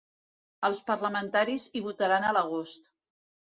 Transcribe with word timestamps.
Els 0.69 0.79
parlamentaris 0.87 1.69
hi 1.81 1.85
votaran 1.89 2.27
a 2.29 2.35
l'agost. 2.41 2.93